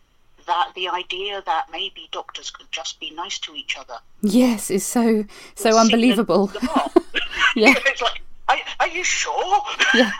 [0.48, 3.98] That the idea that maybe doctors could just be nice to each other.
[4.22, 6.50] Yes, is so so seemed unbelievable.
[7.56, 7.74] Yeah.
[7.86, 9.60] it's like, are, are you sure?
[9.94, 10.10] yeah.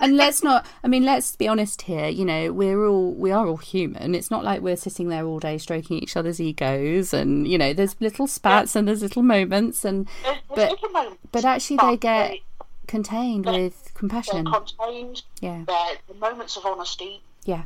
[0.00, 3.46] And let's not I mean let's be honest here, you know, we're all we are
[3.46, 4.14] all human.
[4.14, 7.72] It's not like we're sitting there all day stroking each other's egos and you know,
[7.72, 11.76] there's little spats and there's little moments and There's- there's But- little moments, but actually
[11.78, 12.42] they get they-
[12.86, 14.44] contained with they're compassion.
[14.46, 15.22] contained.
[15.40, 15.64] Yeah.
[15.66, 17.20] They're the moments of honesty.
[17.44, 17.64] Yeah.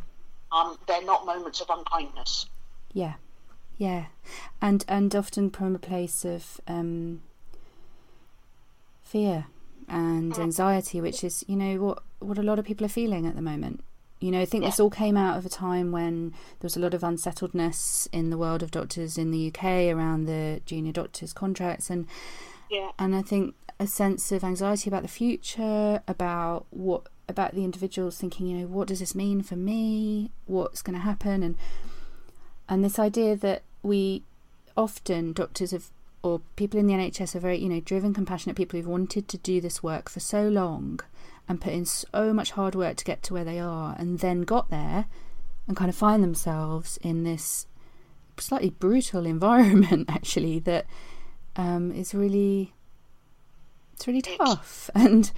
[0.52, 2.46] Um, they're not moments of unkindness.
[2.92, 3.14] Yeah.
[3.78, 4.06] Yeah.
[4.60, 7.22] And and often from a place of um
[9.02, 9.46] fear
[9.88, 13.34] and anxiety, which is, you know, what what a lot of people are feeling at
[13.34, 13.82] the moment.
[14.20, 16.80] You know, I think this all came out of a time when there was a
[16.80, 21.32] lot of unsettledness in the world of doctors in the UK around the junior doctors'
[21.32, 22.06] contracts and
[22.70, 22.90] Yeah.
[22.98, 28.18] and I think a sense of anxiety about the future, about what about the individuals
[28.18, 30.30] thinking, you know, what does this mean for me?
[30.46, 31.42] What's going to happen?
[31.42, 31.56] And
[32.68, 34.22] and this idea that we
[34.76, 35.90] often doctors have
[36.22, 39.38] or people in the NHS are very, you know, driven, compassionate people who've wanted to
[39.38, 41.00] do this work for so long
[41.48, 44.42] and put in so much hard work to get to where they are, and then
[44.42, 45.06] got there
[45.66, 47.66] and kind of find themselves in this
[48.36, 50.86] slightly brutal environment, actually, that
[51.56, 52.74] um, is really
[53.94, 55.30] it's really tough and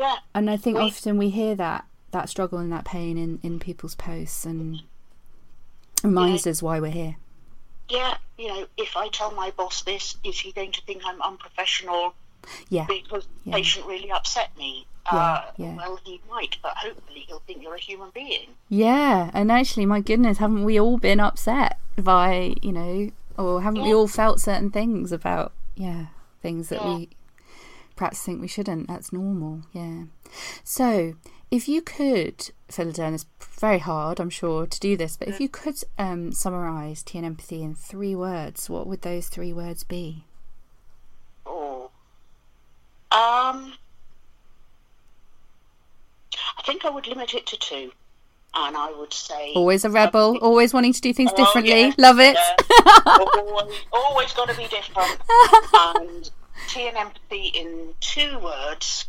[0.00, 0.16] Yeah.
[0.34, 3.60] and I think We- often we hear that that struggle and that pain in in
[3.60, 4.82] people's posts and
[6.02, 7.16] reminds us why we're here
[7.88, 11.20] yeah, you know, if I tell my boss this, is he going to think I'm
[11.20, 12.14] unprofessional?
[12.68, 12.86] Yeah.
[12.86, 13.56] Because the Yeah.
[13.56, 14.86] patient really upset me.
[15.12, 15.74] Yeah, uh, yeah.
[15.74, 18.50] Well, he might, but hopefully he'll think you're a human being.
[18.68, 23.82] Yeah, and actually, my goodness, haven't we all been upset by, you know, or haven't
[23.82, 26.06] we all felt certain things about, yeah,
[26.42, 26.94] things that Yeah.
[26.94, 27.08] we
[28.00, 28.88] perhaps think we shouldn't?
[28.88, 30.04] That's normal, yeah.
[30.64, 31.16] So,
[31.50, 33.26] if you could, Phillida, it's
[33.60, 37.26] very hard, I'm sure, to do this, but if you could um, summarise tea and
[37.26, 40.24] empathy in three words, what would those three words be?
[41.44, 41.90] Oh.
[43.12, 43.74] Um.
[46.58, 47.92] I think I would limit it to two.
[48.54, 49.52] And I would say.
[49.54, 51.80] Always a rebel, always wanting to do things Oh, differently.
[51.82, 52.34] yeah, Love it.
[52.34, 52.96] yeah.
[53.36, 55.20] always, always got to be different.
[55.74, 56.30] and
[56.70, 59.06] tea and empathy in two words.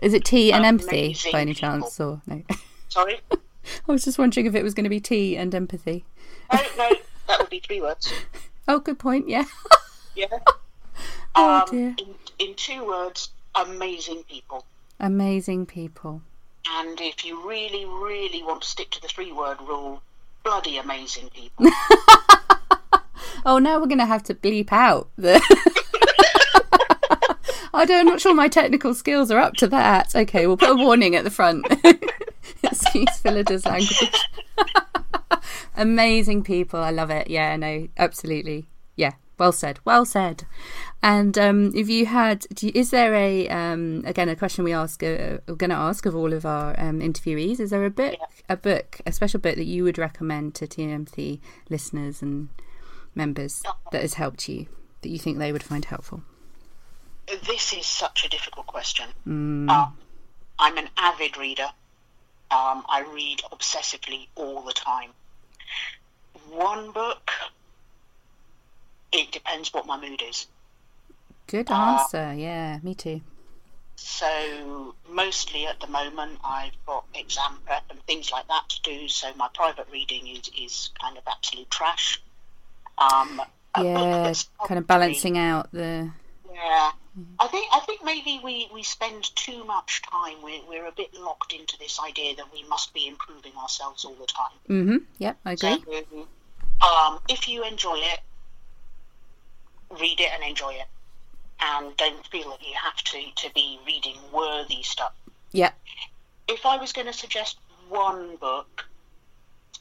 [0.00, 1.68] Is it tea and empathy by any people.
[1.68, 2.00] chance?
[2.00, 2.42] Or no?
[2.88, 3.20] Sorry?
[3.32, 6.04] I was just wondering if it was going to be tea and empathy.
[6.52, 6.90] No, no,
[7.28, 8.12] that would be three words.
[8.68, 9.28] Oh, good point.
[9.28, 9.44] Yeah.
[10.14, 10.26] Yeah.
[11.34, 11.94] Oh, um, dear.
[11.98, 14.66] In, in two words, amazing people.
[15.00, 16.20] Amazing people.
[16.68, 20.02] And if you really, really want to stick to the three word rule,
[20.44, 21.66] bloody amazing people.
[23.44, 25.40] Oh, now we're going to have to bleep out the.
[27.74, 30.14] I don't, I'm not sure my technical skills are up to that.
[30.14, 31.66] Okay, we'll put a warning at the front.
[32.62, 34.28] Excuse Phillida's language.
[35.76, 36.80] Amazing people.
[36.80, 37.28] I love it.
[37.28, 38.66] Yeah, no, absolutely.
[38.96, 39.80] Yeah, well said.
[39.84, 40.44] Well said.
[41.02, 44.72] And um, if you had, do you, is there a um, again a question we
[44.72, 45.02] ask?
[45.02, 47.58] Uh, we're going to ask of all of our um, interviewees.
[47.58, 48.16] Is there a book,
[48.48, 52.50] a book, a special book that you would recommend to TMT listeners and
[53.14, 54.66] members that has helped you
[55.00, 56.22] that you think they would find helpful?
[57.26, 59.08] This is such a difficult question.
[59.26, 59.70] Mm.
[59.70, 59.96] Um,
[60.58, 61.68] I'm an avid reader.
[62.50, 65.10] Um, I read obsessively all the time.
[66.50, 67.30] One book,
[69.12, 70.46] it depends what my mood is.
[71.46, 72.34] Good Uh, answer.
[72.34, 73.22] Yeah, me too.
[73.96, 79.08] So mostly at the moment, I've got exam prep and things like that to do.
[79.08, 82.20] So my private reading is, is kind of absolute trash.
[82.98, 83.40] Um,
[83.78, 84.34] Yeah,
[84.66, 86.10] kind of balancing out the.
[86.52, 86.92] Yeah,
[87.38, 90.36] I think I think maybe we, we spend too much time.
[90.42, 94.14] We're we're a bit locked into this idea that we must be improving ourselves all
[94.14, 94.58] the time.
[94.68, 94.96] Mm-hmm.
[95.18, 95.82] Yep, I agree.
[95.84, 98.20] So, um, if you enjoy it,
[100.00, 100.86] read it and enjoy it,
[101.60, 105.12] and don't feel that you have to to be reading worthy stuff.
[105.52, 105.72] Yeah.
[106.48, 108.84] If I was going to suggest one book,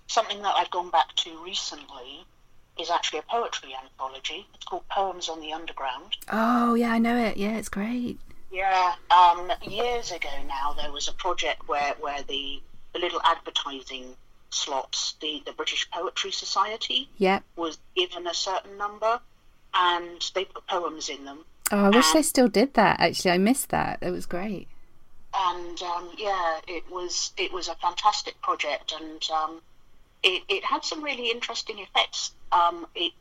[0.08, 2.26] something that I've gone back to recently
[2.80, 4.48] is actually a poetry anthology.
[4.54, 6.18] It's called Poems on the Underground.
[6.32, 7.38] Oh yeah, I know it.
[7.38, 8.20] Yeah, it's great.
[8.52, 12.62] Yeah, um, years ago now, there was a project where, where the,
[12.94, 14.16] the little advertising
[14.50, 17.44] slots, the, the British Poetry Society Yep.
[17.56, 19.22] was given a certain number,
[19.74, 21.46] and they put poems in them.
[21.72, 23.00] Oh, I wish Um, they still did that.
[23.00, 24.00] Actually, I missed that.
[24.02, 24.68] It was great.
[25.34, 29.62] And um, yeah, it was it was a fantastic project, and um,
[30.24, 32.34] it, it had some really interesting effects.
[32.52, 33.14] Um, it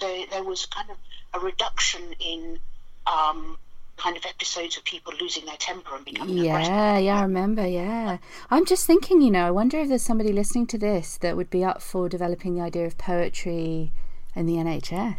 [0.00, 0.96] there, there was kind of
[1.34, 2.58] a reduction in
[3.06, 3.58] um,
[3.96, 6.72] kind of episodes of people losing their temper and becoming aggressive.
[6.72, 7.66] Yeah, yeah, I remember.
[7.66, 8.18] Yeah,
[8.50, 9.22] I'm just thinking.
[9.22, 12.08] You know, I wonder if there's somebody listening to this that would be up for
[12.08, 13.92] developing the idea of poetry
[14.34, 15.16] in the NHS.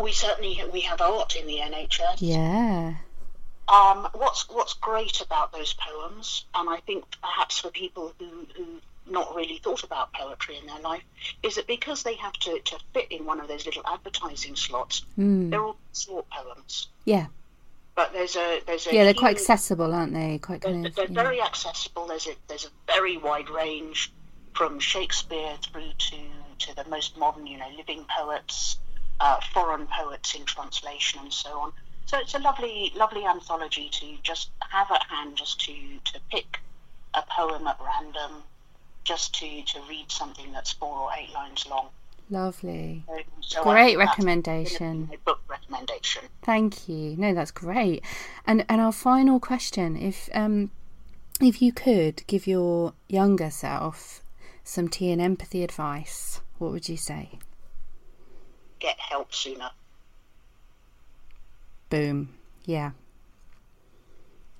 [0.00, 2.16] We certainly we have art in the NHS.
[2.18, 2.94] Yeah.
[3.66, 8.66] Um, what's what's great about those poems, and I think perhaps for people who who
[9.06, 11.02] not really thought about poetry in their life,
[11.42, 15.04] is that because they have to, to fit in one of those little advertising slots,
[15.18, 15.50] Mm.
[15.50, 16.88] they're all short poems.
[17.04, 17.26] Yeah.
[17.94, 20.38] But there's a there's a Yeah, they're quite accessible, aren't they?
[20.38, 20.94] Quite They're, kind of.
[20.96, 21.22] they're yeah.
[21.22, 22.06] very accessible.
[22.08, 24.12] There's a there's a very wide range
[24.54, 26.16] from Shakespeare through to
[26.66, 28.78] to the most modern, you know, living poets,
[29.20, 31.72] uh, foreign poets in translation, and so on.
[32.06, 35.72] So it's a lovely lovely anthology to just have at hand, just to
[36.12, 36.58] to pick
[37.14, 38.42] a poem at random,
[39.04, 41.88] just to to read something that's four or eight lines long.
[42.30, 43.04] Lovely.
[43.06, 45.10] So- so Great recommendation.
[45.26, 46.22] Book recommendation.
[46.42, 47.14] Thank you.
[47.16, 48.02] No, that's great.
[48.46, 50.70] And and our final question, if um
[51.40, 54.22] if you could give your younger self
[54.62, 57.38] some tea and empathy advice, what would you say?
[58.78, 59.70] Get help sooner.
[61.90, 62.34] Boom.
[62.64, 62.92] Yeah.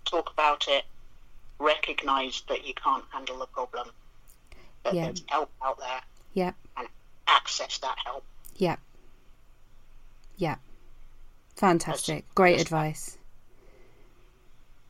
[0.05, 0.85] talk about it,
[1.59, 3.89] recognize that you can't handle the problem,
[4.93, 5.05] Yeah.
[5.07, 6.01] there's help out there,
[6.35, 6.55] Yep.
[6.76, 6.89] and
[7.26, 8.24] access that help.
[8.57, 8.78] Yep.
[10.37, 10.59] Yep.
[11.57, 12.24] Fantastic.
[12.35, 13.18] Great that's- advice.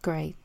[0.03, 0.37] Great.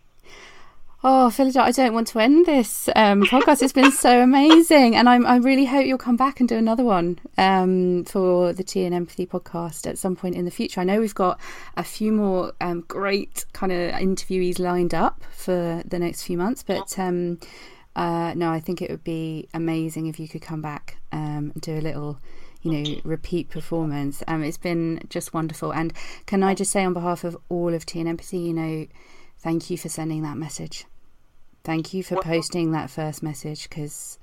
[1.02, 3.62] Oh, Phillida, I don't want to end this um, podcast.
[3.62, 6.84] It's been so amazing, and I'm, I really hope you'll come back and do another
[6.84, 10.82] one um, for the Tea and Empathy podcast at some point in the future.
[10.82, 11.40] I know we've got
[11.78, 16.64] a few more um, great kind of interviewees lined up for the next few months,
[16.64, 17.40] but um,
[18.00, 21.62] uh, no, I think it would be amazing if you could come back um, and
[21.62, 22.18] do a little
[22.62, 24.24] you know, repeat performance.
[24.26, 25.74] Um, it's been just wonderful.
[25.74, 25.94] And
[26.26, 28.88] can I just say, on behalf of all of Tea and Empathy, you know,
[29.40, 30.86] thank you for sending that message.
[31.66, 34.18] Thank you for well, posting that first message because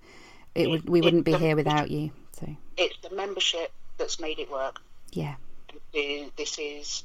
[0.54, 2.12] it would we wouldn't be the, here without you.
[2.32, 4.80] So it's the membership that's made it work.
[5.12, 5.34] Yeah.
[5.92, 7.04] This is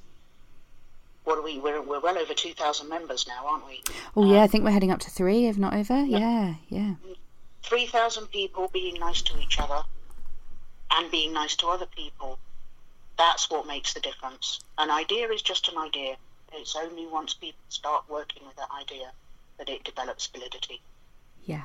[1.23, 1.59] what are we?
[1.59, 3.81] We're, we're well over two thousand members now, aren't we?
[4.15, 6.03] Oh um, yeah, I think we're heading up to three, if not over.
[6.03, 6.95] Yeah, yeah.
[7.63, 9.83] Three thousand people being nice to each other
[10.91, 12.39] and being nice to other people.
[13.17, 14.59] That's what makes the difference.
[14.77, 16.15] An idea is just an idea.
[16.53, 19.11] It's only once people start working with that idea
[19.57, 20.81] that it develops validity.
[21.45, 21.63] Yeah.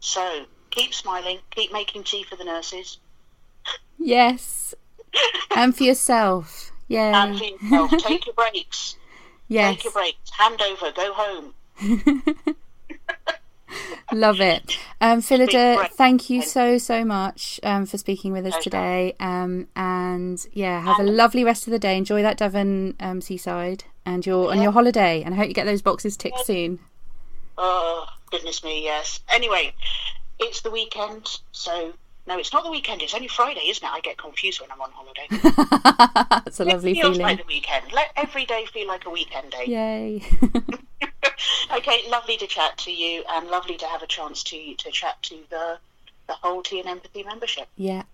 [0.00, 2.98] So keep smiling, keep making tea for the nurses.
[3.98, 4.74] Yes.
[5.54, 6.72] and for yourself.
[6.88, 7.24] Yeah.
[7.24, 7.90] And for yourself.
[7.98, 8.96] Take your breaks.
[9.48, 9.76] Yes.
[9.76, 10.30] Take your breaks.
[10.30, 10.92] Hand over.
[10.92, 11.54] Go home.
[14.12, 14.78] Love it.
[15.00, 18.62] Um, Phillida, thank you so, so much um, for speaking with us okay.
[18.62, 19.14] today.
[19.20, 21.96] Um, and yeah, have a lovely rest of the day.
[21.96, 24.52] Enjoy that Devon um, seaside and your yeah.
[24.52, 25.22] and your holiday.
[25.22, 26.78] And I hope you get those boxes ticked soon.
[27.58, 29.20] Oh, goodness me, yes.
[29.28, 29.74] Anyway,
[30.38, 31.92] it's the weekend, so
[32.28, 33.00] no, it's not the weekend.
[33.00, 33.90] It's only Friday, isn't it?
[33.90, 35.26] I get confused when I'm on holiday.
[36.46, 37.20] It's a lovely it feels feeling.
[37.20, 37.92] like the weekend.
[37.92, 39.64] Let every day feel like a weekend day.
[39.66, 40.22] Yay.
[41.76, 45.22] okay, lovely to chat to you, and lovely to have a chance to to chat
[45.24, 45.78] to the
[46.26, 47.68] the whole Tea and Empathy membership.
[47.76, 48.04] Yeah.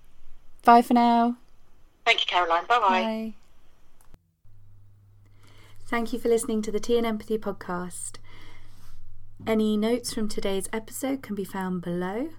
[0.65, 1.37] Bye for now.
[2.05, 2.67] Thank you, Caroline.
[2.67, 2.89] Bye-bye.
[2.89, 3.33] Bye.
[5.87, 8.15] Thank you for listening to the Tea and Empathy podcast.
[9.47, 12.31] Any notes from today's episode can be found below.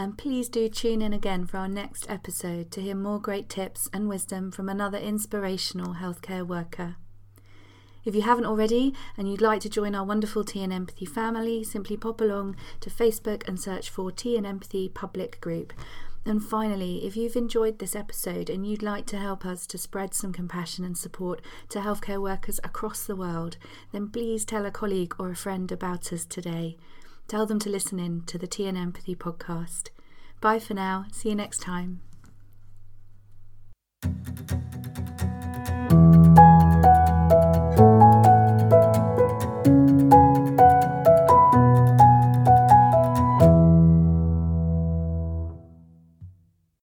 [0.00, 3.86] And please do tune in again for our next episode to hear more great tips
[3.92, 6.96] and wisdom from another inspirational healthcare worker.
[8.06, 11.62] If you haven't already and you'd like to join our wonderful Tea and Empathy family,
[11.62, 15.74] simply pop along to Facebook and search for Tea and Empathy Public Group.
[16.24, 20.14] And finally, if you've enjoyed this episode and you'd like to help us to spread
[20.14, 23.58] some compassion and support to healthcare workers across the world,
[23.92, 26.78] then please tell a colleague or a friend about us today
[27.30, 29.90] tell them to listen in to the Tea and Empathy podcast.
[30.40, 31.04] Bye for now.
[31.12, 32.00] See you next time.